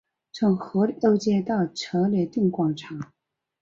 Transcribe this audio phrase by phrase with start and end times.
[0.31, 3.13] 从赫里欧街到策肋定广场。